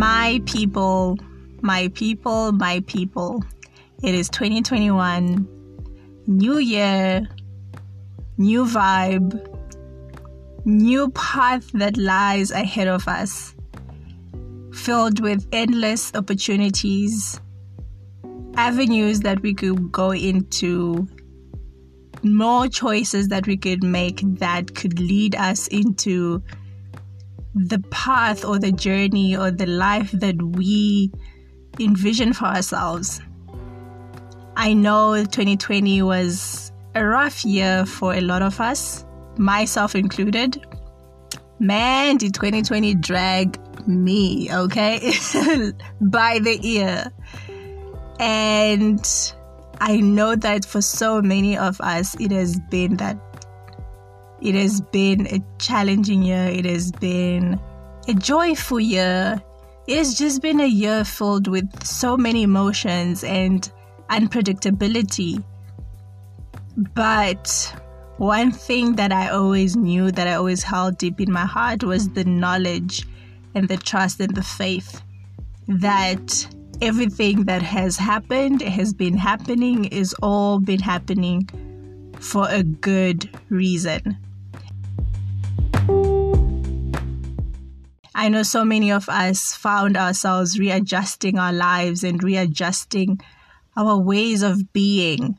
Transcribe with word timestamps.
My 0.00 0.40
people, 0.46 1.18
my 1.60 1.88
people, 1.88 2.52
my 2.52 2.82
people. 2.86 3.44
It 4.02 4.14
is 4.14 4.30
2021, 4.30 5.46
new 6.26 6.56
year, 6.56 7.28
new 8.38 8.64
vibe, 8.64 9.46
new 10.64 11.10
path 11.10 11.70
that 11.72 11.98
lies 11.98 12.50
ahead 12.50 12.88
of 12.88 13.06
us, 13.08 13.54
filled 14.72 15.20
with 15.20 15.46
endless 15.52 16.14
opportunities, 16.14 17.38
avenues 18.56 19.20
that 19.20 19.42
we 19.42 19.52
could 19.52 19.92
go 19.92 20.12
into, 20.12 21.06
more 22.22 22.68
choices 22.68 23.28
that 23.28 23.46
we 23.46 23.58
could 23.58 23.84
make 23.84 24.22
that 24.38 24.74
could 24.74 24.98
lead 24.98 25.36
us 25.36 25.68
into 25.68 26.42
the 27.68 27.78
path 27.90 28.44
or 28.44 28.58
the 28.58 28.72
journey 28.72 29.36
or 29.36 29.50
the 29.50 29.66
life 29.66 30.10
that 30.12 30.40
we 30.56 31.10
envision 31.78 32.32
for 32.32 32.46
ourselves. 32.46 33.20
I 34.56 34.72
know 34.72 35.16
2020 35.16 36.02
was 36.02 36.72
a 36.94 37.04
rough 37.04 37.44
year 37.44 37.84
for 37.84 38.14
a 38.14 38.20
lot 38.20 38.42
of 38.42 38.60
us, 38.60 39.04
myself 39.36 39.94
included. 39.94 40.64
Man, 41.58 42.16
did 42.16 42.34
2020 42.34 42.94
drag 42.94 43.58
me, 43.86 44.48
okay? 44.52 45.12
By 46.00 46.38
the 46.38 46.58
ear. 46.62 47.12
And 48.18 49.06
I 49.80 49.98
know 49.98 50.34
that 50.34 50.64
for 50.64 50.80
so 50.80 51.20
many 51.20 51.58
of 51.58 51.80
us, 51.80 52.14
it 52.18 52.32
has 52.32 52.58
been 52.70 52.96
that 52.96 53.18
it 54.40 54.54
has 54.54 54.80
been 54.80 55.26
a 55.26 55.40
challenging 55.58 56.22
year. 56.22 56.46
It 56.46 56.64
has 56.64 56.92
been 56.92 57.60
a 58.08 58.14
joyful 58.14 58.80
year. 58.80 59.42
It 59.86 59.98
has 59.98 60.14
just 60.14 60.40
been 60.40 60.60
a 60.60 60.66
year 60.66 61.04
filled 61.04 61.48
with 61.48 61.84
so 61.84 62.16
many 62.16 62.42
emotions 62.42 63.22
and 63.24 63.70
unpredictability. 64.08 65.42
But 66.94 67.74
one 68.16 68.52
thing 68.52 68.96
that 68.96 69.12
I 69.12 69.28
always 69.28 69.76
knew, 69.76 70.10
that 70.10 70.26
I 70.26 70.34
always 70.34 70.62
held 70.62 70.98
deep 70.98 71.20
in 71.20 71.32
my 71.32 71.44
heart, 71.44 71.82
was 71.82 72.08
the 72.08 72.24
knowledge 72.24 73.06
and 73.54 73.68
the 73.68 73.76
trust 73.76 74.20
and 74.20 74.34
the 74.34 74.42
faith 74.42 75.02
that 75.68 76.46
everything 76.80 77.44
that 77.44 77.62
has 77.62 77.96
happened, 77.96 78.62
has 78.62 78.94
been 78.94 79.16
happening, 79.16 79.84
is 79.86 80.14
all 80.22 80.60
been 80.60 80.80
happening 80.80 81.48
for 82.18 82.48
a 82.48 82.62
good 82.62 83.28
reason. 83.48 84.16
I 88.20 88.28
know 88.28 88.42
so 88.42 88.66
many 88.66 88.92
of 88.92 89.08
us 89.08 89.54
found 89.54 89.96
ourselves 89.96 90.58
readjusting 90.58 91.38
our 91.38 91.54
lives 91.54 92.04
and 92.04 92.22
readjusting 92.22 93.18
our 93.78 93.96
ways 93.96 94.42
of 94.42 94.74
being, 94.74 95.38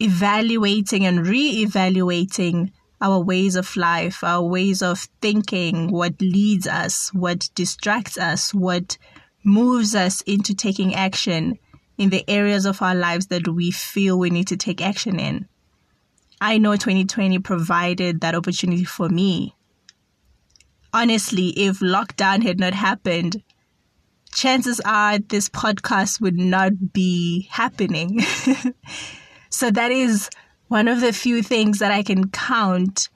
evaluating 0.00 1.06
and 1.06 1.24
re 1.24 1.62
evaluating 1.62 2.72
our 3.00 3.20
ways 3.20 3.54
of 3.54 3.76
life, 3.76 4.24
our 4.24 4.42
ways 4.42 4.82
of 4.82 5.06
thinking, 5.20 5.92
what 5.92 6.20
leads 6.20 6.66
us, 6.66 7.14
what 7.14 7.48
distracts 7.54 8.18
us, 8.18 8.52
what 8.52 8.98
moves 9.44 9.94
us 9.94 10.22
into 10.22 10.56
taking 10.56 10.96
action 10.96 11.56
in 11.98 12.10
the 12.10 12.28
areas 12.28 12.66
of 12.66 12.82
our 12.82 12.96
lives 12.96 13.28
that 13.28 13.46
we 13.46 13.70
feel 13.70 14.18
we 14.18 14.30
need 14.30 14.48
to 14.48 14.56
take 14.56 14.84
action 14.84 15.20
in. 15.20 15.46
I 16.40 16.58
know 16.58 16.72
2020 16.72 17.38
provided 17.38 18.22
that 18.22 18.34
opportunity 18.34 18.82
for 18.82 19.08
me 19.08 19.54
honestly, 20.92 21.48
if 21.50 21.80
lockdown 21.80 22.42
had 22.42 22.58
not 22.58 22.74
happened, 22.74 23.42
chances 24.32 24.80
are 24.84 25.18
this 25.18 25.48
podcast 25.48 26.20
would 26.20 26.38
not 26.38 26.92
be 26.92 27.48
happening. 27.50 28.20
so 29.50 29.70
that 29.70 29.90
is 29.90 30.30
one 30.68 30.88
of 30.88 31.00
the 31.00 31.12
few 31.12 31.42
things 31.42 31.78
that 31.78 31.92
I 31.92 32.02
can 32.02 32.30
count 32.30 33.08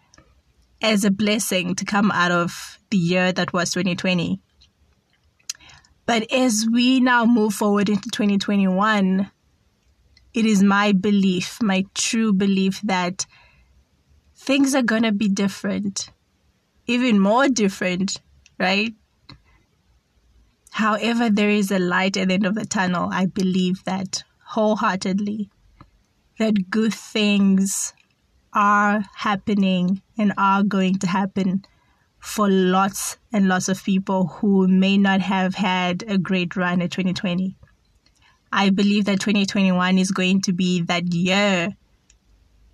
as 0.83 1.05
a 1.05 1.11
blessing 1.11 1.75
to 1.75 1.85
come 1.85 2.11
out 2.11 2.31
of 2.31 2.79
the 2.91 2.99
year 2.99 3.33
that 3.33 3.53
was 3.53 3.71
2020. 3.73 4.41
But 6.05 6.31
as 6.31 6.67
we 6.71 7.01
now 7.01 7.25
move 7.25 7.55
forward 7.55 7.89
into 7.89 8.11
2021, 8.11 9.31
it 10.35 10.45
is 10.45 10.63
my 10.63 10.93
belief, 10.93 11.61
my 11.63 11.85
true 11.95 12.33
belief 12.33 12.81
that 12.83 13.27
things 14.37 14.75
are 14.75 14.83
going 14.83 15.03
to 15.03 15.13
be 15.13 15.29
different 15.29 16.11
even 16.87 17.19
more 17.19 17.49
different, 17.49 18.21
right? 18.59 18.95
However, 20.71 21.31
there 21.31 21.51
is 21.51 21.71
a 21.71 21.79
light 21.79 22.17
at 22.17 22.29
the 22.29 22.35
end 22.35 22.47
of 22.47 22.55
the 22.55 22.67
tunnel. 22.67 23.09
I 23.11 23.27
believe 23.27 23.83
that 23.85 24.23
wholeheartedly 24.45 25.51
that 26.39 26.71
good 26.71 26.93
things 26.93 27.95
are 28.53 29.05
happening 29.15 30.03
and 30.19 30.33
are 30.37 30.63
going 30.63 30.99
to 30.99 31.07
happen 31.07 31.65
for 32.19 32.49
lots 32.49 33.17
and 33.33 33.49
lots 33.49 33.69
of 33.69 33.83
people 33.83 34.27
who 34.27 34.67
may 34.67 34.97
not 34.99 35.21
have 35.21 35.55
had 35.55 36.05
a 36.09 36.19
great 36.19 36.57
run 36.57 36.83
at 36.83 36.91
2020. 36.91 37.57
I 38.53 38.71
believe 38.71 39.05
that 39.07 39.21
2021 39.21 39.99
is 39.99 40.11
going 40.11 40.41
to 40.43 40.53
be 40.53 40.83
that 40.83 41.13
year 41.13 41.77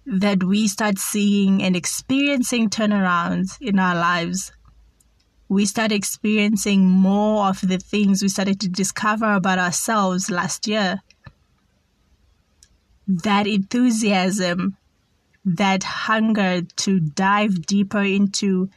that 0.06 0.42
we 0.42 0.66
start 0.66 0.98
seeing 0.98 1.62
and 1.62 1.76
experiencing 1.76 2.68
turnarounds 2.68 3.60
in 3.60 3.78
our 3.78 3.94
lives. 3.94 4.52
We 5.48 5.66
start 5.66 5.92
experiencing 5.92 6.86
more 6.86 7.46
of 7.46 7.60
the 7.60 7.78
things 7.78 8.22
we 8.22 8.28
started 8.28 8.58
to 8.60 8.68
discover 8.68 9.34
about 9.34 9.58
ourselves 9.58 10.30
last 10.30 10.66
year. 10.66 11.02
That 13.06 13.46
enthusiasm, 13.46 14.76
that 15.44 15.84
hunger 15.84 16.62
to 16.62 17.00
dive 17.00 17.66
deeper 17.66 18.02
into 18.02 18.70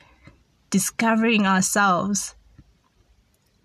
discovering 0.70 1.48
ourselves, 1.48 2.36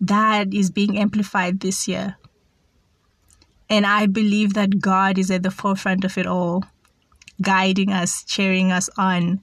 that 0.01 0.55
is 0.55 0.71
being 0.71 0.97
amplified 0.97 1.61
this 1.61 1.89
year. 1.89 2.17
And 3.69 3.85
I 3.85 4.07
believe 4.07 4.55
that 4.55 4.81
God 4.81 5.19
is 5.19 5.31
at 5.31 5.43
the 5.43 5.51
forefront 5.51 6.05
of 6.05 6.17
it 6.17 6.27
all 6.27 6.65
guiding 7.43 7.91
us, 7.91 8.25
cheering 8.25 8.73
us 8.73 8.89
on, 8.97 9.41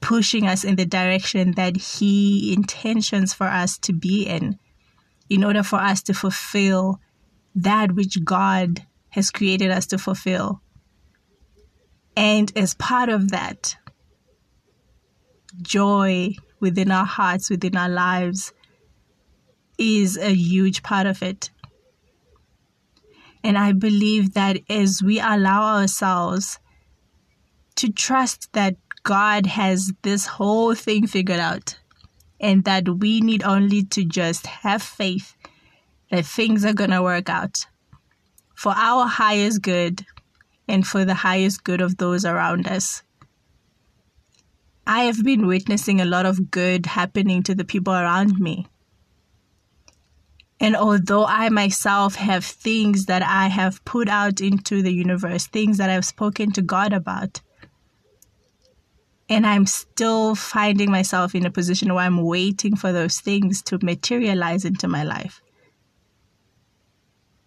pushing 0.00 0.46
us 0.46 0.64
in 0.64 0.76
the 0.76 0.84
direction 0.84 1.52
that 1.52 1.76
He 1.76 2.52
intentions 2.52 3.32
for 3.32 3.46
us 3.46 3.78
to 3.78 3.92
be 3.92 4.24
in, 4.24 4.58
in 5.30 5.44
order 5.44 5.62
for 5.62 5.76
us 5.76 6.02
to 6.02 6.14
fulfill 6.14 7.00
that 7.54 7.92
which 7.92 8.24
God 8.24 8.86
has 9.10 9.30
created 9.30 9.70
us 9.70 9.86
to 9.86 9.98
fulfill. 9.98 10.60
And 12.16 12.52
as 12.56 12.74
part 12.74 13.08
of 13.08 13.30
that, 13.30 13.76
joy 15.62 16.34
within 16.60 16.90
our 16.90 17.06
hearts, 17.06 17.50
within 17.50 17.76
our 17.76 17.88
lives, 17.88 18.52
is 19.78 20.16
a 20.16 20.34
huge 20.34 20.82
part 20.82 21.06
of 21.06 21.22
it. 21.22 21.50
And 23.44 23.58
I 23.58 23.72
believe 23.72 24.34
that 24.34 24.58
as 24.68 25.02
we 25.02 25.18
allow 25.18 25.78
ourselves 25.78 26.58
to 27.76 27.90
trust 27.90 28.52
that 28.52 28.76
God 29.02 29.46
has 29.46 29.92
this 30.02 30.26
whole 30.26 30.74
thing 30.74 31.06
figured 31.06 31.40
out 31.40 31.78
and 32.40 32.64
that 32.64 32.88
we 32.88 33.20
need 33.20 33.42
only 33.42 33.84
to 33.84 34.04
just 34.04 34.46
have 34.46 34.82
faith 34.82 35.34
that 36.10 36.26
things 36.26 36.64
are 36.64 36.74
going 36.74 36.90
to 36.90 37.02
work 37.02 37.28
out 37.28 37.66
for 38.54 38.72
our 38.76 39.06
highest 39.06 39.62
good 39.62 40.04
and 40.68 40.86
for 40.86 41.04
the 41.04 41.14
highest 41.14 41.64
good 41.64 41.80
of 41.80 41.96
those 41.96 42.24
around 42.24 42.66
us. 42.66 43.02
I 44.86 45.04
have 45.04 45.22
been 45.24 45.46
witnessing 45.46 46.00
a 46.00 46.04
lot 46.04 46.26
of 46.26 46.50
good 46.50 46.86
happening 46.86 47.42
to 47.44 47.54
the 47.54 47.64
people 47.64 47.92
around 47.92 48.38
me. 48.38 48.66
And 50.60 50.76
although 50.76 51.24
I 51.24 51.48
myself 51.48 52.14
have 52.16 52.44
things 52.44 53.06
that 53.06 53.22
I 53.22 53.48
have 53.48 53.84
put 53.84 54.08
out 54.08 54.40
into 54.40 54.82
the 54.82 54.92
universe, 54.92 55.46
things 55.48 55.78
that 55.78 55.90
I've 55.90 56.04
spoken 56.04 56.52
to 56.52 56.62
God 56.62 56.92
about, 56.92 57.40
and 59.32 59.46
I'm 59.46 59.64
still 59.64 60.34
finding 60.34 60.90
myself 60.90 61.34
in 61.34 61.46
a 61.46 61.50
position 61.50 61.94
where 61.94 62.04
I'm 62.04 62.22
waiting 62.22 62.76
for 62.76 62.92
those 62.92 63.18
things 63.18 63.62
to 63.62 63.78
materialize 63.82 64.66
into 64.66 64.88
my 64.88 65.04
life. 65.04 65.40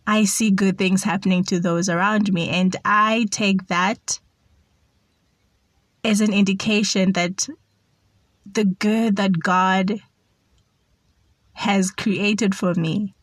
I 0.07 0.23
see 0.23 0.49
good 0.49 0.79
things 0.79 1.03
happening 1.03 1.43
to 1.45 1.59
those 1.59 1.87
around 1.87 2.33
me, 2.33 2.49
and 2.49 2.75
I 2.83 3.27
take 3.29 3.67
that 3.67 4.19
as 6.03 6.21
an 6.21 6.33
indication 6.33 7.13
that 7.13 7.47
the 8.51 8.65
good 8.65 9.17
that 9.17 9.39
God 9.39 9.99
has 11.53 11.91
created 11.91 12.55
for 12.55 12.73
me 12.73 13.13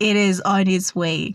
it 0.00 0.16
is 0.16 0.40
on 0.40 0.66
its 0.68 0.94
way 0.94 1.32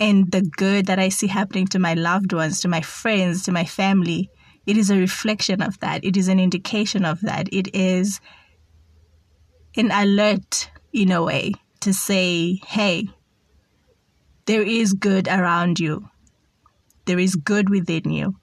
and 0.00 0.32
the 0.32 0.40
good 0.40 0.86
that 0.86 0.98
I 0.98 1.10
see 1.10 1.26
happening 1.26 1.66
to 1.68 1.78
my 1.78 1.94
loved 1.94 2.32
ones, 2.32 2.60
to 2.62 2.68
my 2.68 2.80
friends, 2.80 3.44
to 3.44 3.52
my 3.52 3.64
family, 3.64 4.30
it 4.66 4.76
is 4.76 4.90
a 4.90 4.96
reflection 4.96 5.60
of 5.60 5.78
that. 5.80 6.02
It 6.04 6.16
is 6.16 6.28
an 6.28 6.40
indication 6.40 7.04
of 7.04 7.20
that. 7.20 7.52
It 7.52 7.74
is 7.74 8.20
an 9.76 9.90
alert 9.90 10.70
in 10.92 11.12
a 11.12 11.22
way 11.22 11.52
to 11.80 11.92
say, 11.92 12.60
hey, 12.66 13.08
there 14.46 14.62
is 14.62 14.94
good 14.94 15.28
around 15.28 15.78
you, 15.78 16.08
there 17.04 17.18
is 17.18 17.36
good 17.36 17.68
within 17.68 18.10
you. 18.10 18.36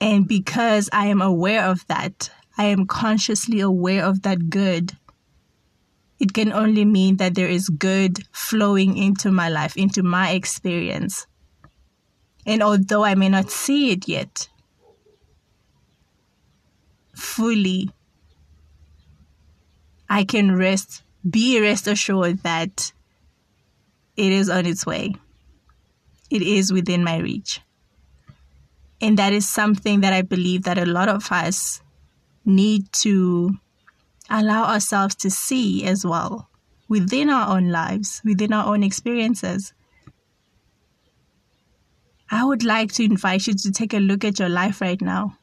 And 0.00 0.28
because 0.28 0.90
I 0.92 1.06
am 1.06 1.22
aware 1.22 1.64
of 1.64 1.86
that, 1.86 2.30
I 2.58 2.64
am 2.64 2.86
consciously 2.86 3.60
aware 3.60 4.04
of 4.04 4.22
that 4.22 4.50
good. 4.50 4.92
It 6.18 6.32
can 6.32 6.52
only 6.52 6.84
mean 6.84 7.16
that 7.18 7.34
there 7.34 7.48
is 7.48 7.68
good 7.68 8.26
flowing 8.32 8.96
into 8.96 9.30
my 9.30 9.48
life, 9.48 9.76
into 9.76 10.02
my 10.02 10.30
experience. 10.30 11.26
And 12.46 12.62
although 12.62 13.04
I 13.04 13.14
may 13.14 13.28
not 13.28 13.50
see 13.50 13.90
it 13.90 14.08
yet 14.08 14.48
fully, 17.14 17.90
I 20.08 20.24
can 20.24 20.56
rest, 20.56 21.02
be 21.28 21.60
rest 21.60 21.86
assured 21.86 22.42
that 22.44 22.92
it 24.16 24.32
is 24.32 24.48
on 24.48 24.64
its 24.64 24.86
way. 24.86 25.14
It 26.30 26.42
is 26.42 26.72
within 26.72 27.04
my 27.04 27.18
reach. 27.18 27.60
And 29.00 29.18
that 29.18 29.32
is 29.32 29.48
something 29.48 30.00
that 30.00 30.12
I 30.12 30.22
believe 30.22 30.62
that 30.62 30.78
a 30.78 30.86
lot 30.86 31.08
of 31.08 31.30
us 31.30 31.82
need 32.44 32.90
to 32.92 33.56
allow 34.30 34.64
ourselves 34.64 35.14
to 35.16 35.30
see 35.30 35.84
as 35.84 36.04
well 36.04 36.48
within 36.88 37.30
our 37.30 37.56
own 37.56 37.70
lives, 37.70 38.20
within 38.24 38.52
our 38.52 38.72
own 38.72 38.82
experiences. 38.82 39.72
I 42.30 42.44
would 42.44 42.64
like 42.64 42.92
to 42.92 43.04
invite 43.04 43.46
you 43.46 43.54
to 43.54 43.70
take 43.70 43.94
a 43.94 43.98
look 43.98 44.24
at 44.24 44.38
your 44.38 44.48
life 44.48 44.80
right 44.80 45.00
now. 45.00 45.38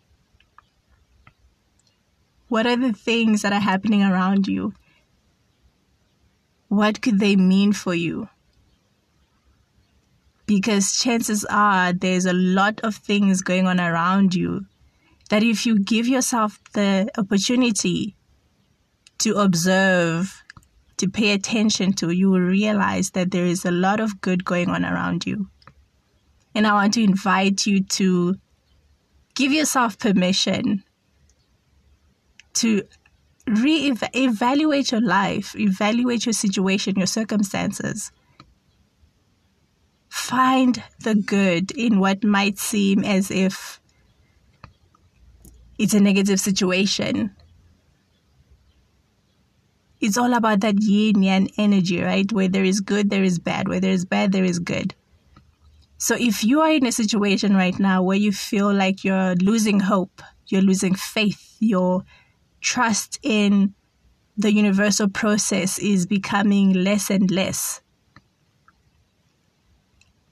What 2.50 2.68
are 2.68 2.75
the 2.75 2.94
things 2.94 3.41
that 3.41 3.53
are 3.53 3.59
happening 3.59 4.03
around 4.03 4.47
you? 4.47 4.74
What 6.68 7.01
could 7.01 7.19
they 7.19 7.36
mean 7.36 7.74
for 7.74 7.94
you? 7.94 8.29
Because 10.45 10.97
chances 10.97 11.45
are 11.45 11.94
there's 11.94 12.25
a 12.25 12.33
lot 12.33 12.81
of 12.81 12.95
things 12.95 13.41
going 13.41 13.65
on 13.65 13.79
around 13.79 14.36
you 14.36 14.65
that 15.29 15.41
if 15.41 15.65
you 15.65 15.79
give 15.79 16.07
yourself 16.07 16.59
the 16.74 17.09
opportunity 17.18 18.15
to 19.19 19.36
observe, 19.36 20.44
to 20.98 21.10
pay 21.10 21.31
attention 21.31 21.94
to, 21.94 22.10
you 22.10 22.30
will 22.30 22.39
realize 22.39 23.12
that 23.12 23.31
there 23.31 23.45
is 23.45 23.65
a 23.65 23.71
lot 23.71 24.00
of 24.00 24.21
good 24.21 24.45
going 24.45 24.69
on 24.69 24.83
around 24.86 25.25
you. 25.25 25.48
And 26.56 26.68
I 26.68 26.74
want 26.74 26.94
to 26.95 27.04
invite 27.04 27.65
you 27.65 27.83
to 27.83 28.36
give 29.36 29.51
yourself 29.51 29.98
permission 29.98 30.83
to 32.56 32.83
re-evaluate 33.48 34.92
your 34.92 35.01
life, 35.01 35.56
evaluate 35.56 36.25
your 36.25 36.33
situation, 36.33 36.95
your 36.95 37.07
circumstances. 37.07 38.12
Find 40.10 40.83
the 41.00 41.15
good 41.15 41.71
in 41.71 42.00
what 42.00 42.24
might 42.24 42.60
seem 42.60 43.04
as 43.04 43.31
if 43.31 43.81
it's 45.77 45.94
a 45.94 46.00
negative 46.00 46.39
situation. 46.39 47.36
It's 50.03 50.17
all 50.17 50.33
about 50.33 50.59
that 50.59 50.81
yin 50.83 51.23
yang 51.23 51.50
energy, 51.57 52.01
right? 52.01 52.29
Where 52.29 52.50
there 52.50 52.65
is 52.65 52.81
good, 52.81 53.09
there 53.09 53.23
is 53.23 53.39
bad. 53.39 53.69
Where 53.69 53.79
there 53.79 53.94
is 53.94 54.03
bad, 54.03 54.33
there 54.33 54.44
is 54.44 54.59
good. 54.59 54.94
So 55.97 56.17
if 56.19 56.44
you 56.44 56.59
are 56.59 56.73
in 56.73 56.85
a 56.85 56.91
situation 56.91 57.55
right 57.55 57.79
now 57.79 58.03
where 58.03 58.17
you 58.17 58.33
feel 58.33 58.73
like 58.73 59.05
you're 59.05 59.35
losing 59.35 59.79
hope, 59.79 60.21
you're 60.47 60.61
losing 60.61 60.94
faith, 60.94 61.55
your 61.61 62.03
trust 62.59 63.17
in 63.23 63.75
the 64.35 64.51
universal 64.51 65.07
process 65.07 65.79
is 65.79 66.05
becoming 66.05 66.73
less 66.73 67.09
and 67.09 67.31
less, 67.31 67.79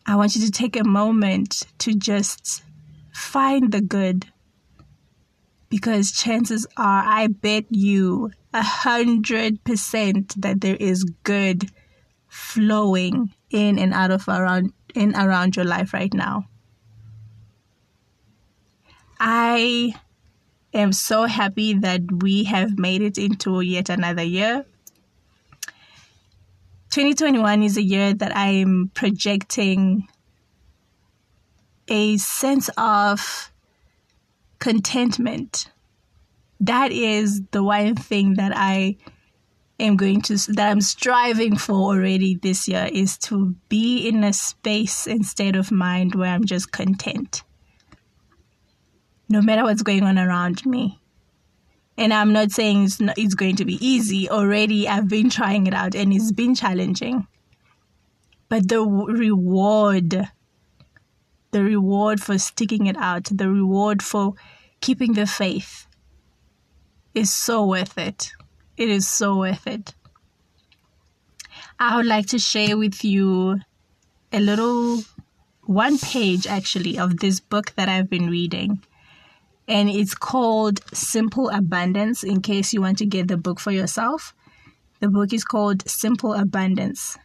I 0.05 0.17
want 0.17 0.35
you 0.35 0.45
to 0.45 0.51
take 0.51 0.75
a 0.75 0.83
moment 0.83 1.63
to 1.77 1.93
just 1.93 2.61
find 3.13 3.71
the 3.71 3.79
good. 3.79 4.25
Because 5.69 6.11
chances 6.11 6.67
are, 6.75 7.03
I 7.05 7.27
bet 7.27 7.63
you 7.69 8.31
a 8.53 8.61
hundred 8.61 9.63
percent 9.63 10.39
that 10.41 10.61
there 10.61 10.77
is 10.79 11.03
good 11.23 11.69
flowing 12.27 13.33
in 13.49 13.77
and 13.79 13.93
out 13.93 14.11
of 14.11 14.27
around 14.27 14.73
in 14.93 15.15
around 15.15 15.55
your 15.55 15.65
life 15.65 15.93
right 15.93 16.13
now. 16.13 16.45
I 19.19 19.93
am 20.73 20.93
so 20.93 21.25
happy 21.25 21.73
that 21.75 22.01
we 22.11 22.45
have 22.45 22.77
made 22.77 23.01
it 23.01 23.17
into 23.17 23.61
yet 23.61 23.89
another 23.89 24.23
year. 24.23 24.65
2021 26.91 27.63
is 27.63 27.77
a 27.77 27.83
year 27.83 28.13
that 28.13 28.35
I'm 28.35 28.91
projecting 28.93 30.07
a 31.87 32.17
sense 32.17 32.69
of 32.77 33.51
contentment. 34.59 35.71
That 36.61 36.91
is 36.91 37.41
the 37.49 37.63
one 37.63 37.95
thing 37.95 38.35
that 38.35 38.53
I 38.55 38.97
am 39.79 39.97
going 39.97 40.21
to 40.21 40.37
that 40.53 40.69
I'm 40.69 40.81
striving 40.81 41.57
for 41.57 41.73
already 41.73 42.35
this 42.35 42.67
year 42.67 42.87
is 42.91 43.17
to 43.29 43.55
be 43.67 44.07
in 44.07 44.23
a 44.23 44.31
space 44.31 45.07
and 45.07 45.25
state 45.25 45.55
of 45.55 45.71
mind 45.71 46.13
where 46.13 46.29
I'm 46.29 46.45
just 46.45 46.71
content. 46.71 47.41
No 49.27 49.41
matter 49.41 49.63
what's 49.63 49.81
going 49.81 50.03
on 50.03 50.19
around 50.19 50.63
me. 50.65 50.99
And 51.97 52.13
I'm 52.13 52.31
not 52.31 52.51
saying 52.51 52.85
it's, 52.85 52.99
not, 52.99 53.17
it's 53.17 53.33
going 53.33 53.55
to 53.55 53.65
be 53.65 53.83
easy. 53.85 54.29
Already 54.29 54.87
I've 54.87 55.07
been 55.07 55.31
trying 55.31 55.65
it 55.65 55.73
out 55.73 55.95
and 55.95 56.13
it's 56.13 56.31
been 56.31 56.53
challenging. 56.53 57.25
But 58.49 58.69
the 58.69 58.81
reward 58.81 60.29
the 61.51 61.63
reward 61.63 62.21
for 62.21 62.37
sticking 62.37 62.85
it 62.85 62.95
out, 62.97 63.25
the 63.25 63.49
reward 63.49 64.01
for 64.01 64.35
keeping 64.79 65.13
the 65.13 65.27
faith 65.27 65.85
is 67.13 67.33
so 67.33 67.65
worth 67.65 67.97
it. 67.97 68.31
It 68.77 68.89
is 68.89 69.07
so 69.07 69.37
worth 69.37 69.67
it. 69.67 69.93
I 71.79 71.97
would 71.97 72.05
like 72.05 72.27
to 72.27 72.39
share 72.39 72.77
with 72.77 73.03
you 73.03 73.59
a 74.31 74.39
little 74.39 75.01
one 75.65 75.97
page 75.97 76.47
actually 76.47 76.97
of 76.97 77.17
this 77.17 77.39
book 77.39 77.73
that 77.75 77.89
I've 77.89 78.09
been 78.09 78.29
reading. 78.29 78.83
And 79.67 79.89
it's 79.89 80.15
called 80.15 80.81
Simple 80.93 81.49
Abundance 81.49 82.23
in 82.23 82.41
case 82.41 82.73
you 82.73 82.81
want 82.81 82.97
to 82.99 83.05
get 83.05 83.27
the 83.27 83.37
book 83.37 83.59
for 83.59 83.71
yourself. 83.71 84.33
The 84.99 85.09
book 85.09 85.33
is 85.33 85.43
called 85.43 85.87
Simple 85.89 86.33
Abundance 86.33 87.17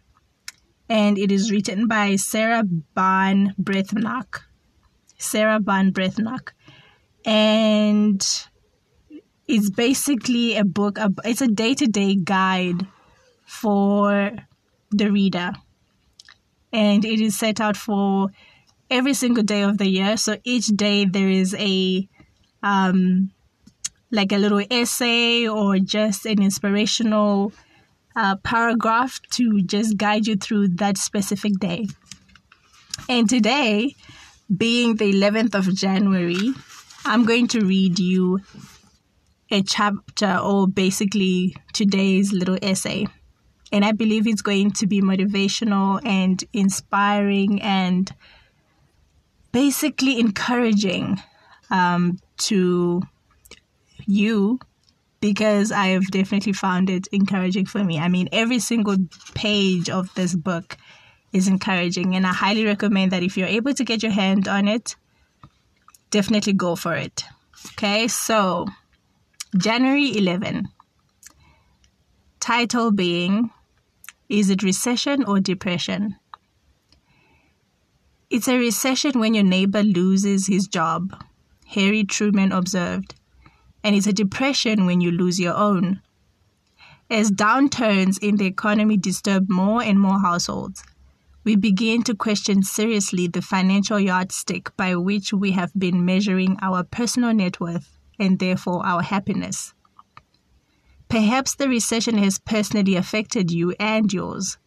and 0.89 1.19
it 1.19 1.33
is 1.33 1.51
written 1.51 1.87
by 1.87 2.17
Sarah 2.17 2.63
Ban 2.65 3.55
Breathnach. 3.61 4.43
Sarah 5.19 5.61
Ban 5.61 5.93
Breathnach. 5.93 6.53
And 7.25 8.25
it's 9.49 9.71
basically 9.71 10.57
a 10.57 10.65
book, 10.65 10.99
it's 11.25 11.41
a 11.41 11.47
day 11.47 11.75
to 11.75 11.87
day 11.87 12.17
guide 12.17 12.87
for 13.45 14.33
the 14.91 15.11
reader. 15.11 15.53
And 16.73 17.05
it 17.05 17.21
is 17.21 17.39
set 17.39 17.61
out 17.61 17.77
for 17.77 18.29
every 18.91 19.15
single 19.15 19.45
day 19.45 19.63
of 19.63 19.79
the 19.79 19.89
year. 19.89 20.17
So 20.17 20.37
each 20.45 20.67
day 20.69 21.05
there 21.05 21.29
is 21.29 21.55
a, 21.59 22.09
um, 22.63 23.31
like 24.11 24.33
a 24.33 24.39
little 24.39 24.63
essay 24.71 25.49
or 25.49 25.79
just 25.79 26.27
an 26.27 26.43
inspirational 26.43 27.53
uh, 28.17 28.37
paragraph 28.37 29.21
to 29.31 29.63
just 29.63 29.97
guide 29.97 30.27
you 30.27 30.37
through 30.37 30.69
that 30.69 30.99
specific 30.99 31.53
day. 31.59 31.87
And 33.09 33.29
today, 33.29 33.95
being 34.55 34.97
the 34.97 35.13
11th 35.13 35.55
of 35.55 35.75
January, 35.75 36.53
I'm 37.05 37.25
going 37.25 37.47
to 37.49 37.61
read 37.61 37.99
you 37.99 38.41
a 39.51 39.63
chapter 39.63 40.39
or 40.43 40.67
basically 40.67 41.57
today's 41.73 42.33
little 42.33 42.59
essay. 42.63 43.07
And 43.73 43.85
I 43.85 43.93
believe 43.93 44.27
it's 44.27 44.43
going 44.43 44.73
to 44.73 44.87
be 44.87 45.01
motivational 45.01 46.05
and 46.05 46.43
inspiring 46.53 47.61
and 47.63 48.13
basically 49.53 50.21
encouraging 50.21 51.21
um, 51.71 52.19
to 52.39 53.03
you 54.07 54.61
because 55.21 55.73
I 55.73 55.89
have 55.89 56.07
definitely 56.11 56.53
found 56.53 56.91
it 56.91 57.09
encouraging 57.11 57.67
for 57.67 57.83
me. 57.83 57.99
I 57.99 58.09
mean, 58.09 58.29
every 58.33 58.59
single 58.59 58.97
page 59.35 59.91
of 59.91 60.15
this 60.15 60.35
book 60.35 60.77
is 61.33 61.49
encouraging, 61.49 62.15
and 62.15 62.27
I 62.27 62.33
highly 62.33 62.65
recommend 62.65 63.13
that 63.13 63.23
if 63.23 63.37
you're 63.37 63.49
able 63.49 63.75
to 63.75 63.85
get 63.85 64.03
your 64.03 64.13
hand 64.13 64.47
on 64.47 64.69
it, 64.69 64.95
definitely 66.11 66.53
go 66.53 66.77
for 66.77 66.95
it. 66.95 67.25
Okay, 67.73 68.09
so 68.09 68.67
January 69.55 70.17
11. 70.17 70.69
Title 72.41 72.91
being 72.91 73.51
Is 74.29 74.51
it 74.51 74.63
recession 74.63 75.25
or 75.25 75.41
depression? 75.41 76.17
It's 78.29 78.49
a 78.49 78.59
recession 78.59 79.21
when 79.21 79.35
your 79.35 79.45
neighbor 79.45 79.83
loses 79.83 80.47
his 80.47 80.67
job, 80.67 81.23
Harry 81.69 82.05
Truman 82.05 82.51
observed 82.51 83.15
and 83.87 83.95
it's 83.95 84.09
a 84.09 84.13
depression 84.13 84.85
when 84.85 85.01
you 85.01 85.13
lose 85.13 85.39
your 85.39 85.55
own. 85.55 86.03
As 87.09 87.31
downturns 87.31 88.19
in 88.21 88.35
the 88.35 88.47
economy 88.47 88.97
disturb 88.97 89.49
more 89.49 89.81
and 89.81 90.01
more 90.01 90.19
households, 90.19 90.83
we 91.45 91.55
begin 91.55 92.03
to 92.03 92.17
question 92.17 92.65
seriously 92.65 93.29
the 93.29 93.43
financial 93.43 94.01
yardstick 94.01 94.77
by 94.77 94.97
which 94.97 95.33
we 95.33 95.53
have 95.53 95.73
been 95.79 96.05
measuring 96.05 96.59
our 96.61 96.83
personal 96.83 97.33
net 97.33 97.61
worth 97.61 97.96
and 98.19 98.39
therefore 98.39 98.85
our 98.87 99.03
happiness. 99.03 99.75
Perhaps 101.09 101.55
the 101.55 101.69
recession 101.69 102.19
has 102.19 102.39
personally 102.39 102.97
affected 102.97 103.51
you 103.51 103.75
and 103.79 104.13
yours. 104.13 104.59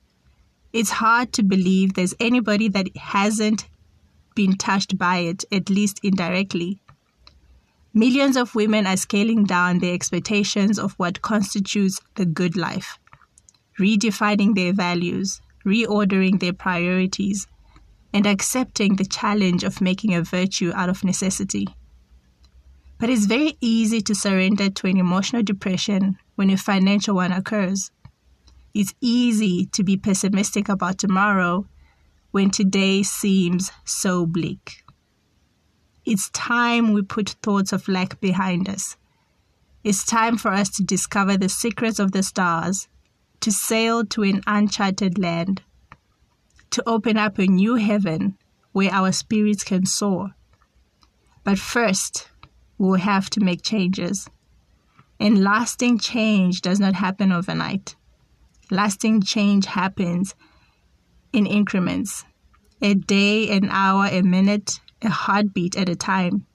It's 0.72 0.92
hard 0.92 1.34
to 1.34 1.44
believe 1.44 1.94
there's 1.94 2.14
anybody 2.20 2.70
that 2.70 2.96
hasn't 2.96 3.68
been 4.36 4.56
touched 4.56 4.98
by 4.98 5.18
it, 5.18 5.44
at 5.52 5.70
least 5.70 6.00
indirectly. 6.04 6.80
Millions 7.94 8.38
of 8.38 8.56
women 8.56 8.86
are 8.86 8.96
scaling 8.96 9.44
down 9.44 9.80
their 9.80 9.94
expectations 9.94 10.78
of 10.78 10.94
what 10.94 11.22
constitutes 11.22 12.00
the 12.16 12.26
good 12.26 12.56
life, 12.56 13.00
redefining 13.80 14.56
their 14.56 14.72
values, 14.72 15.42
reordering 15.66 16.40
their 16.40 16.54
priorities, 16.54 17.48
and 18.14 18.26
accepting 18.26 18.96
the 18.96 19.06
challenge 19.06 19.64
of 19.64 19.82
making 19.82 20.14
a 20.14 20.22
virtue 20.22 20.72
out 20.76 20.90
of 20.90 21.04
necessity. 21.04 21.68
But 23.00 23.10
it's 23.10 23.26
very 23.26 23.58
easy 23.62 24.02
to 24.02 24.14
surrender 24.14 24.70
to 24.70 24.88
an 24.88 24.98
emotional 24.98 25.42
depression 25.42 26.18
when 26.36 26.50
a 26.50 26.58
financial 26.58 27.16
one 27.16 27.32
occurs. 27.32 27.92
It's 28.74 28.94
easy 29.00 29.66
to 29.68 29.84
be 29.84 29.96
pessimistic 29.96 30.68
about 30.68 30.98
tomorrow 30.98 31.66
when 32.32 32.52
today 32.52 33.04
seems 33.04 33.72
so 33.86 34.26
bleak. 34.26 34.84
It's 36.06 36.30
time 36.32 36.94
we 36.94 37.02
put 37.02 37.30
thoughts 37.42 37.72
of 37.72 37.88
lack 37.88 38.20
behind 38.20 38.68
us. 38.68 38.98
It's 39.84 40.06
time 40.06 40.38
for 40.38 40.52
us 40.52 40.70
to 40.72 40.84
discover 40.84 41.38
the 41.38 41.50
secrets 41.50 42.00
of 42.00 42.12
the 42.12 42.22
stars, 42.22 42.90
to 43.40 43.52
sail 43.52 44.06
to 44.08 44.24
an 44.24 44.42
uncharted 44.46 45.18
land, 45.18 45.62
to 46.72 46.84
open 46.86 47.18
up 47.18 47.40
a 47.40 47.48
new 47.48 47.76
heaven 47.76 48.38
where 48.74 48.92
our 48.92 49.14
spirits 49.14 49.64
can 49.64 49.86
soar. 49.86 50.36
But 51.44 51.58
first, 51.58 52.30
we'll 52.80 53.00
have 53.00 53.30
to 53.30 53.40
make 53.40 53.62
changes. 53.62 54.28
And 55.20 55.44
lasting 55.44 56.00
change 56.00 56.62
does 56.62 56.80
not 56.80 56.96
happen 56.96 57.32
overnight. 57.32 57.96
Lasting 58.72 59.22
change 59.22 59.68
happens 59.68 60.34
in 61.34 61.46
increments 61.46 62.26
a 62.82 62.94
day, 62.94 63.50
an 63.50 63.68
hour, 63.70 64.08
a 64.10 64.22
minute, 64.22 64.80
a 65.02 65.10
heartbeat 65.10 65.76
at 65.78 65.90
a 65.90 65.96
time. 65.96 66.46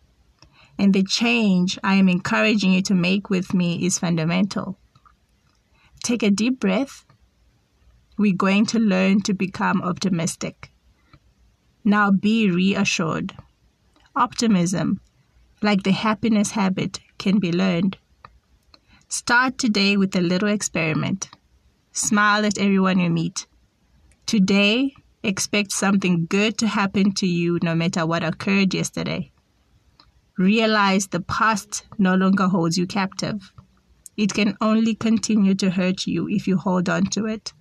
And 0.79 0.95
the 0.95 1.05
change 1.05 1.79
I 1.85 1.95
am 1.95 2.09
encouraging 2.09 2.73
you 2.73 2.83
to 2.83 2.95
make 2.95 3.29
with 3.29 3.53
me 3.53 3.85
is 3.85 3.99
fundamental. 3.99 4.79
Take 6.03 6.23
a 6.23 6.31
deep 6.31 6.59
breath. 6.59 7.05
We're 8.17 8.35
going 8.35 8.67
to 8.67 8.79
learn 8.79 9.21
to 9.23 9.35
become 9.35 9.83
optimistic. 9.83 10.71
Now 11.85 12.11
be 12.11 12.51
reassured. 12.51 13.37
Optimism, 14.17 15.01
like 15.65 15.83
the 15.83 15.93
happiness 15.93 16.51
habit, 16.51 17.01
can 17.17 17.39
be 17.39 17.51
learned. 17.51 17.97
Start 19.09 19.57
today 19.57 19.97
with 19.97 20.15
a 20.15 20.21
little 20.21 20.49
experiment. 20.49 21.31
Smile 21.93 22.45
at 22.45 22.59
everyone 22.59 22.99
you 22.99 23.09
meet. 23.09 23.47
Today, 24.27 24.95
expect 25.23 25.73
something 25.73 26.27
good 26.27 26.59
to 26.59 26.67
happen 26.67 27.13
to 27.13 27.27
you 27.27 27.59
no 27.63 27.75
matter 27.75 28.05
what 28.05 28.23
occurred 28.23 28.75
yesterday. 28.75 29.33
Realize 30.37 31.07
the 31.07 31.21
past 31.21 31.87
no 31.97 32.15
longer 32.15 32.47
holds 32.47 32.77
you 32.77 32.87
captive. 32.87 33.51
It 34.19 34.35
can 34.35 34.59
only 34.61 34.95
continue 34.95 35.55
to 35.55 35.71
hurt 35.71 36.07
you 36.07 36.29
if 36.29 36.47
you 36.47 36.59
hold 36.59 36.91
on 36.91 37.07
to 37.07 37.25
it. 37.25 37.55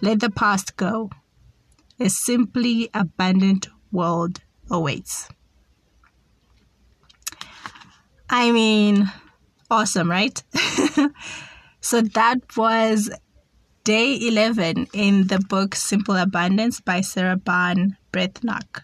Let 0.00 0.20
the 0.20 0.30
past 0.30 0.76
go. 0.76 1.10
A 1.98 2.08
simply 2.10 2.90
abundant 2.94 3.66
world 3.90 4.40
awaits. 4.70 5.28
I 8.30 8.52
mean, 8.52 9.10
awesome, 9.70 10.10
right? 10.10 10.42
so 11.80 12.02
that 12.02 12.56
was 12.56 13.10
day 13.84 14.18
11 14.28 14.88
in 14.92 15.28
the 15.28 15.38
book 15.38 15.74
Simple 15.74 16.16
Abundance 16.16 16.80
by 16.80 17.00
Sarah 17.00 17.36
Ban 17.36 17.96
Breathnach. 18.12 18.82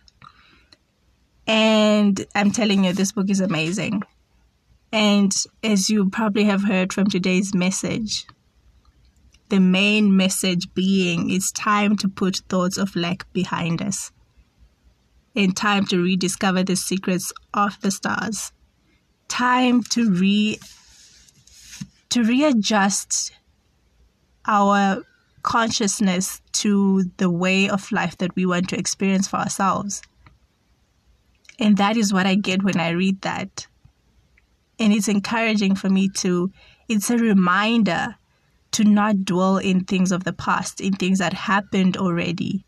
And 1.47 2.25
I'm 2.35 2.51
telling 2.53 2.85
you, 2.85 2.95
this 2.95 3.13
book 3.13 3.29
is 3.29 3.41
amazing. 3.41 4.03
And 4.93 5.31
as 5.63 5.91
you 5.91 6.09
probably 6.09 6.45
have 6.45 6.65
heard 6.65 6.95
from 6.95 7.09
today's 7.09 7.55
message, 7.55 8.27
the 9.51 9.61
main 9.61 10.17
message 10.17 10.73
being 10.73 11.31
it's 11.31 11.53
time 11.53 11.97
to 11.99 12.09
put 12.09 12.37
thoughts 12.49 12.79
of 12.79 12.97
lack 12.97 13.31
behind 13.35 13.83
us 13.83 14.11
and 15.37 15.55
time 15.55 15.85
to 15.87 16.03
rediscover 16.03 16.63
the 16.63 16.77
secrets 16.77 17.31
of 17.53 17.79
the 17.83 17.91
stars 17.91 18.54
time 19.35 19.83
to 19.83 20.13
re 20.13 20.57
to 22.09 22.23
readjust 22.23 23.33
our 24.47 25.03
consciousness 25.43 26.41
to 26.53 27.03
the 27.17 27.29
way 27.29 27.69
of 27.69 27.91
life 27.91 28.17
that 28.19 28.37
we 28.37 28.47
want 28.47 28.69
to 28.69 28.79
experience 28.79 29.27
for 29.27 29.39
ourselves. 29.39 30.03
And 31.59 31.77
that 31.79 31.97
is 31.97 32.13
what 32.13 32.27
I 32.27 32.37
get 32.37 32.63
when 32.63 32.79
I 32.79 32.91
read 32.91 33.23
that. 33.23 33.67
And 34.79 34.93
it's 34.93 35.09
encouraging 35.09 35.75
for 35.75 35.89
me 35.89 36.09
to, 36.19 36.53
it's 36.89 37.11
a 37.11 37.19
reminder 37.19 38.15
to 38.73 38.85
not 38.85 39.25
dwell 39.25 39.59
in 39.59 39.83
things 39.83 40.13
of 40.13 40.23
the 40.23 40.33
past, 40.33 40.81
in 40.81 40.93
things 40.93 41.19
that 41.19 41.33
happened 41.33 41.97
already. 41.97 42.65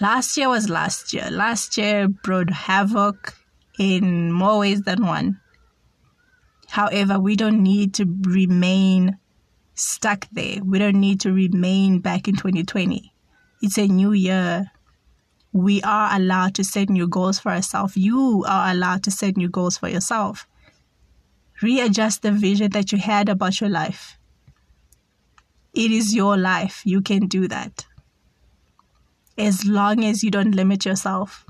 Last 0.00 0.36
year 0.36 0.48
was 0.48 0.68
last 0.68 1.12
year. 1.12 1.28
Last 1.30 1.76
year 1.76 2.06
brought 2.06 2.50
havoc 2.50 3.34
in 3.78 4.30
more 4.30 4.60
ways 4.60 4.82
than 4.82 5.04
one. 5.04 5.40
However, 6.74 7.20
we 7.20 7.36
don't 7.36 7.62
need 7.62 7.94
to 7.94 8.04
remain 8.22 9.16
stuck 9.76 10.26
there. 10.32 10.58
We 10.64 10.80
don't 10.80 10.98
need 10.98 11.20
to 11.20 11.32
remain 11.32 12.00
back 12.00 12.26
in 12.26 12.34
2020. 12.34 13.14
It's 13.62 13.78
a 13.78 13.86
new 13.86 14.10
year. 14.10 14.72
We 15.52 15.80
are 15.82 16.16
allowed 16.16 16.56
to 16.56 16.64
set 16.64 16.90
new 16.90 17.06
goals 17.06 17.38
for 17.38 17.52
ourselves. 17.52 17.96
You 17.96 18.44
are 18.48 18.72
allowed 18.72 19.04
to 19.04 19.12
set 19.12 19.36
new 19.36 19.48
goals 19.48 19.78
for 19.78 19.88
yourself. 19.88 20.48
Readjust 21.62 22.22
the 22.22 22.32
vision 22.32 22.72
that 22.72 22.90
you 22.90 22.98
had 22.98 23.28
about 23.28 23.60
your 23.60 23.70
life. 23.70 24.18
It 25.74 25.92
is 25.92 26.12
your 26.12 26.36
life. 26.36 26.82
You 26.84 27.02
can 27.02 27.28
do 27.28 27.46
that. 27.46 27.86
As 29.38 29.64
long 29.64 30.04
as 30.04 30.24
you 30.24 30.32
don't 30.32 30.56
limit 30.56 30.84
yourself 30.84 31.46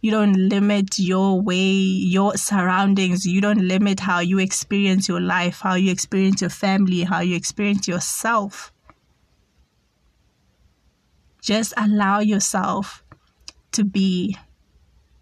you 0.00 0.12
don't 0.12 0.34
limit 0.34 0.98
your 0.98 1.40
way, 1.40 1.56
your 1.56 2.36
surroundings. 2.36 3.26
You 3.26 3.40
don't 3.40 3.66
limit 3.66 4.00
how 4.00 4.20
you 4.20 4.38
experience 4.38 5.08
your 5.08 5.20
life, 5.20 5.60
how 5.60 5.74
you 5.74 5.90
experience 5.90 6.40
your 6.40 6.50
family, 6.50 7.02
how 7.02 7.20
you 7.20 7.34
experience 7.34 7.88
yourself. 7.88 8.72
Just 11.42 11.72
allow 11.76 12.20
yourself 12.20 13.02
to 13.72 13.84
be 13.84 14.36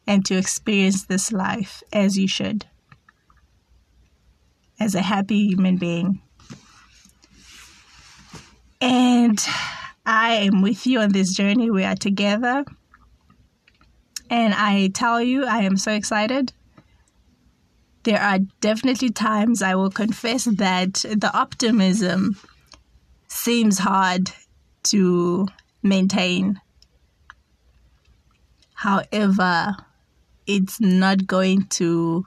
and 0.07 0.25
to 0.27 0.37
experience 0.37 1.05
this 1.05 1.33
life 1.33 1.83
as 1.93 2.19
you 2.19 2.29
should, 2.29 2.67
as 4.79 4.95
a 4.95 5.03
happy 5.03 5.49
human 5.49 5.79
being. 5.79 6.21
And 8.81 9.39
I 10.05 10.35
am 10.35 10.61
with 10.61 10.87
you 10.87 11.01
on 11.01 11.13
this 11.13 11.33
journey. 11.33 11.71
We 11.71 11.85
are 11.85 11.97
together. 11.97 12.65
And 14.31 14.55
I 14.55 14.89
tell 14.89 15.23
you, 15.23 15.45
I 15.45 15.59
am 15.59 15.77
so 15.77 15.93
excited. 15.93 16.53
There 18.03 18.21
are 18.21 18.39
definitely 18.61 19.11
times 19.11 19.63
I 19.63 19.75
will 19.75 19.91
confess 19.91 20.45
that 20.45 20.95
the 20.95 21.31
optimism 21.35 22.37
seems 23.29 23.79
hard 23.79 24.31
to 24.85 25.49
maintain. 25.83 26.61
However, 28.75 29.77
it's 30.47 30.81
not 30.81 31.27
going 31.27 31.67
to 31.67 32.27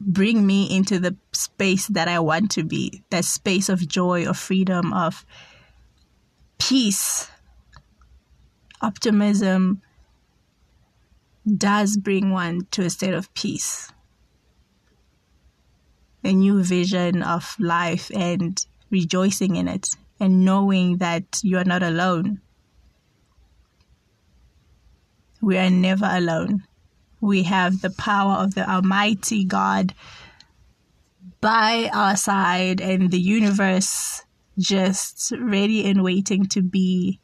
bring 0.00 0.46
me 0.46 0.74
into 0.74 0.98
the 0.98 1.16
space 1.32 1.86
that 1.88 2.08
I 2.08 2.18
want 2.18 2.50
to 2.52 2.64
be 2.64 3.02
that 3.10 3.24
space 3.24 3.68
of 3.68 3.86
joy, 3.86 4.26
of 4.26 4.36
freedom, 4.36 4.92
of 4.92 5.24
peace. 6.58 7.28
Optimism 8.80 9.80
does 11.46 11.96
bring 11.96 12.30
one 12.30 12.66
to 12.70 12.82
a 12.82 12.90
state 12.90 13.14
of 13.14 13.32
peace, 13.34 13.92
a 16.24 16.32
new 16.32 16.62
vision 16.62 17.22
of 17.22 17.56
life, 17.58 18.10
and 18.14 18.64
rejoicing 18.90 19.56
in 19.56 19.68
it, 19.68 19.88
and 20.20 20.44
knowing 20.44 20.98
that 20.98 21.40
you 21.42 21.58
are 21.58 21.64
not 21.64 21.82
alone. 21.82 22.40
We 25.40 25.58
are 25.58 25.70
never 25.70 26.08
alone. 26.08 26.64
We 27.20 27.42
have 27.44 27.80
the 27.80 27.90
power 27.90 28.34
of 28.34 28.54
the 28.54 28.68
Almighty 28.68 29.44
God 29.44 29.94
by 31.40 31.90
our 31.92 32.16
side 32.16 32.80
and 32.80 33.10
the 33.10 33.20
universe 33.20 34.22
just 34.58 35.32
ready 35.38 35.84
and 35.88 36.02
waiting 36.02 36.46
to 36.46 36.62
be 36.62 37.20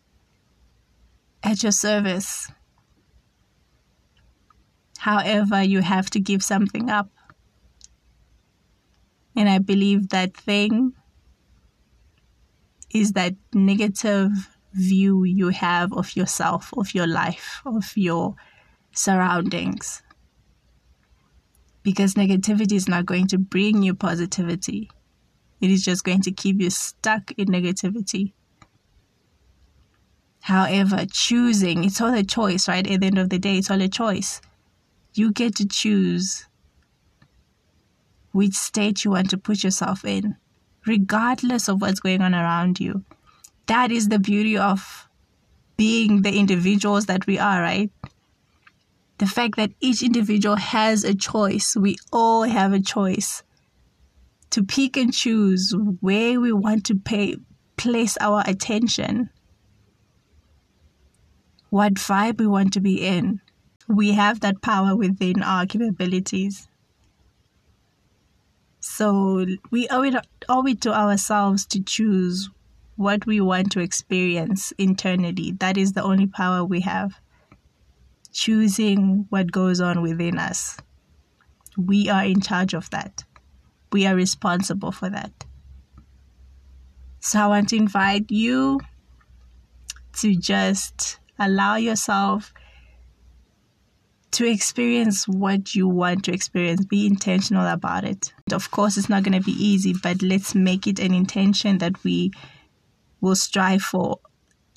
at 1.43 1.63
your 1.63 1.73
service. 1.73 2.51
However, 4.99 5.63
you 5.63 5.81
have 5.81 6.11
to 6.11 6.21
give 6.21 6.43
something 6.43 6.91
up. 6.91 7.09
And 9.37 9.49
I 9.49 9.59
believe 9.59 10.09
that 10.09 10.37
thing 10.37 10.93
is 12.91 13.13
that 13.13 13.35
negative 13.55 14.31
view 14.73 15.23
you 15.23 15.49
have 15.49 15.93
of 15.93 16.17
yourself, 16.17 16.73
of 16.77 16.95
your 16.95 17.07
life, 17.07 17.63
of 17.65 17.97
your 17.97 18.35
surroundings. 18.93 20.03
Because 21.85 22.15
negativity 22.15 22.73
is 22.73 22.89
not 22.89 23.07
going 23.07 23.29
to 23.29 23.39
bring 23.39 23.85
you 23.85 23.95
positivity, 23.95 24.91
it 25.61 25.71
is 25.71 25.85
just 25.85 26.03
going 26.03 26.23
to 26.23 26.33
keep 26.33 26.61
you 26.61 26.71
stuck 26.71 27.31
in 27.39 27.47
negativity. 27.49 28.33
However, 30.41 31.07
choosing, 31.11 31.85
it's 31.85 32.01
all 32.01 32.15
a 32.15 32.25
choice, 32.25 32.67
right? 32.67 32.87
At 32.91 33.01
the 33.01 33.07
end 33.07 33.19
of 33.19 33.31
the 33.31 33.39
day, 33.39 33.59
it's 33.59 33.71
all 33.71 33.81
a 33.81 33.89
choice. 33.89 34.41
You 35.19 35.33
get 35.33 35.57
to 35.57 35.67
choose 35.67 36.47
which 38.31 38.55
state 38.55 39.05
you 39.05 39.11
want 39.11 39.31
to 39.31 39.37
put 39.37 39.65
yourself 39.65 40.05
in, 40.05 40.37
regardless 40.87 41.69
of 41.69 41.81
what's 41.81 41.99
going 41.99 42.23
on 42.23 42.37
around 42.37 42.79
you. 42.79 43.05
That 43.67 43.91
is 43.91 44.09
the 44.09 44.21
beauty 44.21 44.57
of 44.57 45.09
being 45.77 46.23
the 46.23 46.39
individuals 46.39 47.07
that 47.07 47.27
we 47.27 47.37
are, 47.37 47.61
right? 47.61 47.91
The 49.19 49.27
fact 49.27 49.57
that 49.57 49.73
each 49.81 50.05
individual 50.05 50.55
has 50.55 51.03
a 51.03 51.17
choice. 51.17 51.75
We 51.75 51.97
all 52.13 52.45
have 52.45 52.73
a 52.73 52.81
choice 52.81 53.43
to 54.51 54.63
pick 54.63 54.97
and 54.97 55.13
choose 55.13 55.75
where 56.01 56.41
we 56.41 56.53
want 56.53 56.87
to 56.87 56.95
pay 56.95 57.39
place 57.77 58.17
our 58.21 58.45
attention 58.47 59.31
what 61.71 61.95
vibe 61.95 62.39
we 62.39 62.47
want 62.47 62.73
to 62.73 62.81
be 62.81 63.07
in 63.07 63.41
we 63.89 64.13
have 64.13 64.41
that 64.41 64.61
power 64.61 64.95
within 64.95 65.43
our 65.43 65.67
capabilities. 65.67 66.69
So 68.81 69.47
we 69.71 69.89
owe 69.89 70.03
it, 70.03 70.15
owe 70.49 70.67
it 70.67 70.81
to 70.83 70.95
ourselves 70.95 71.67
to 71.67 71.83
choose 71.83 72.51
what 72.97 73.27
we 73.27 73.41
want 73.41 73.73
to 73.73 73.81
experience 73.81 74.73
internally. 74.77 75.53
That 75.53 75.77
is 75.77 75.93
the 75.93 76.03
only 76.03 76.27
power 76.27 76.65
we 76.65 76.81
have. 76.81 77.15
Choosing 78.33 79.27
what 79.31 79.51
goes 79.51 79.81
on 79.81 80.03
within 80.03 80.39
us. 80.39 80.77
We 81.77 82.09
are 82.09 82.25
in 82.25 82.41
charge 82.41 82.75
of 82.75 82.91
that. 82.91 83.25
We 83.91 84.07
are 84.07 84.15
responsible 84.15 84.93
for 84.93 85.09
that. 85.09 85.33
So 87.21 87.41
I 87.41 87.47
want 87.47 87.71
to 87.71 87.77
invite 87.77 88.31
you 88.31 88.81
to 90.19 90.37
just 90.37 91.19
allow 91.39 91.77
yourself 91.77 92.53
to 94.31 94.47
experience 94.47 95.27
what 95.27 95.75
you 95.75 95.89
want 95.89 96.25
to 96.25 96.33
experience. 96.33 96.85
Be 96.85 97.07
intentional 97.07 97.67
about 97.67 98.05
it. 98.05 98.33
Of 98.53 98.71
course, 98.71 98.97
it's 98.97 99.09
not 99.09 99.23
going 99.23 99.39
to 99.39 99.45
be 99.45 99.53
easy, 99.53 99.95
but 100.03 100.23
let's 100.23 100.55
make 100.55 100.87
it 100.87 100.99
an 100.99 101.15
intention 101.15 101.79
that 101.79 102.03
we 102.05 102.33
will 103.21 103.37
strive 103.37 103.83
for 103.83 104.19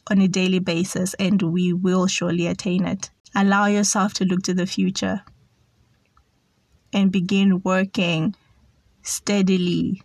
on 0.09 0.21
a 0.21 0.27
daily 0.27 0.59
basis 0.59 1.13
and 1.15 1.41
we 1.41 1.73
will 1.73 2.07
surely 2.07 2.47
attain 2.47 2.85
it. 2.85 3.09
Allow 3.35 3.67
yourself 3.67 4.13
to 4.15 4.25
look 4.25 4.43
to 4.43 4.53
the 4.53 4.65
future 4.65 5.21
and 6.93 7.11
begin 7.11 7.61
working 7.61 8.35
steadily, 9.03 10.01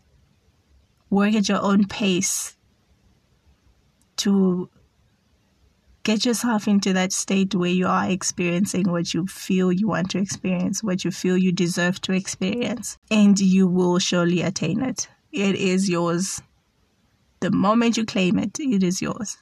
work 1.10 1.34
at 1.34 1.48
your 1.48 1.62
own 1.62 1.86
pace 1.86 2.56
to 4.16 4.68
get 6.06 6.24
yourself 6.24 6.68
into 6.68 6.92
that 6.92 7.12
state 7.12 7.52
where 7.52 7.68
you 7.68 7.84
are 7.84 8.08
experiencing 8.08 8.88
what 8.92 9.12
you 9.12 9.26
feel 9.26 9.72
you 9.72 9.88
want 9.88 10.08
to 10.08 10.18
experience, 10.18 10.80
what 10.80 11.04
you 11.04 11.10
feel 11.10 11.36
you 11.36 11.50
deserve 11.50 12.00
to 12.00 12.12
experience, 12.12 12.96
and 13.10 13.40
you 13.40 13.66
will 13.66 13.98
surely 13.98 14.40
attain 14.40 14.82
it. 14.84 15.08
It 15.32 15.56
is 15.56 15.88
yours. 15.88 16.40
The 17.40 17.50
moment 17.50 17.96
you 17.96 18.04
claim 18.04 18.38
it, 18.38 18.60
it 18.60 18.84
is 18.84 19.02
yours. 19.02 19.36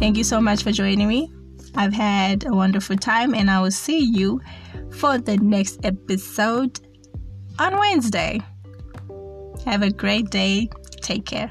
Thank 0.00 0.16
you 0.16 0.24
so 0.24 0.40
much 0.40 0.64
for 0.64 0.72
joining 0.72 1.06
me. 1.06 1.32
I've 1.76 1.94
had 1.94 2.46
a 2.46 2.52
wonderful 2.52 2.96
time, 2.96 3.32
and 3.32 3.48
I 3.48 3.60
will 3.60 3.70
see 3.70 4.00
you 4.00 4.40
for 4.94 5.18
the 5.18 5.36
next 5.38 5.84
episode 5.84 6.80
on 7.58 7.78
Wednesday. 7.78 8.40
Have 9.64 9.82
a 9.82 9.90
great 9.90 10.30
day. 10.30 10.68
Take 11.00 11.26
care. 11.26 11.50